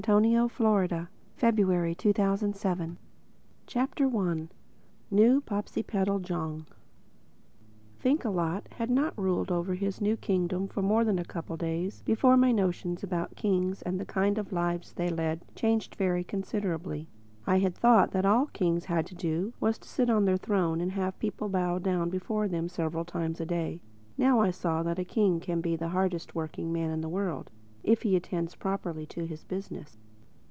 [0.01, 1.07] PART SIX THE
[1.37, 2.97] FIRST
[3.67, 4.09] CHAPTER
[5.11, 6.65] NEW POPSIPETEL JONG
[7.99, 12.01] THINKALOT had not ruled over his new kingdom for more than a couple of days
[12.01, 17.07] before my notions about kings and the kind of lives they led changed very considerably.
[17.45, 20.35] I had thought that all that kings had to do was to sit on a
[20.35, 23.81] throne and have people bow down before them several times a day.
[23.83, 23.87] I
[24.23, 27.09] now saw that a king can be the hardest working man in the
[27.87, 29.97] world—if he attends properly to his business.